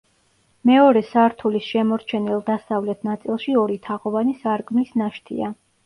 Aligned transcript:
მეორე 0.69 1.03
სართულის 1.09 1.67
შემორჩენილ 1.75 2.43
დასავლეთ 2.49 3.07
ნაწილში 3.11 3.57
ორი 3.67 3.81
თაღოვანი 3.87 4.39
სარკმლის 4.45 5.03
ნაშთია. 5.03 5.57